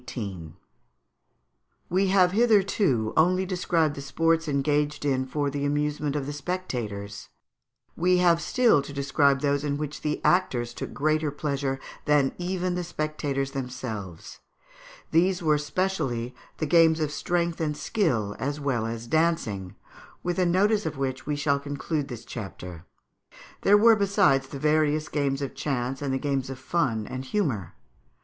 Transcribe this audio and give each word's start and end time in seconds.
]We 1.87 2.07
have 2.07 2.31
hitherto 2.31 3.13
only 3.15 3.45
described 3.45 3.93
the 3.93 4.01
sports 4.01 4.47
engaged 4.47 5.05
in 5.05 5.27
for 5.27 5.51
the 5.51 5.63
amusement 5.63 6.15
of 6.15 6.25
the 6.25 6.33
spectators; 6.33 7.29
we 7.95 8.17
have 8.17 8.41
still 8.41 8.81
to 8.81 8.91
describe 8.93 9.41
those 9.41 9.63
in 9.63 9.77
which 9.77 10.01
the 10.01 10.19
actors 10.25 10.73
took 10.73 10.91
greater 10.91 11.29
pleasure 11.29 11.79
than 12.05 12.33
even 12.39 12.73
the 12.73 12.83
spectators 12.83 13.51
themselves. 13.51 14.39
These 15.11 15.43
were 15.43 15.59
specially 15.59 16.33
the 16.57 16.65
games 16.65 16.99
of 16.99 17.11
strength 17.11 17.61
and 17.61 17.77
skill 17.77 18.35
as 18.39 18.59
well 18.59 18.87
as 18.87 19.05
dancing, 19.05 19.75
with 20.23 20.39
a 20.39 20.47
notice 20.47 20.87
of 20.87 20.97
which 20.97 21.27
we 21.27 21.35
shall 21.35 21.59
conclude 21.59 22.07
this 22.07 22.25
chapter. 22.25 22.85
There 23.61 23.77
were, 23.77 23.95
besides, 23.95 24.47
the 24.47 24.57
various 24.57 25.09
games 25.09 25.43
of 25.43 25.53
chance 25.53 26.01
and 26.01 26.11
the 26.11 26.17
games 26.17 26.49
of 26.49 26.57
fun 26.57 27.05
and 27.05 27.23
humour. 27.23 27.75